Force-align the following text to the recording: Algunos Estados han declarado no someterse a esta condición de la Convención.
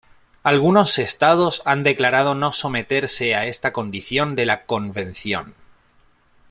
Algunos 0.41 0.97
Estados 0.97 1.61
han 1.65 1.83
declarado 1.83 2.33
no 2.33 2.53
someterse 2.53 3.35
a 3.35 3.45
esta 3.45 3.71
condición 3.71 4.33
de 4.33 4.47
la 4.47 4.65
Convención. 4.65 5.53